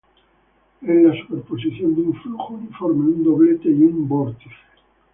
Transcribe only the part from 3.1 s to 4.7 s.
un doblete, y un vórtice.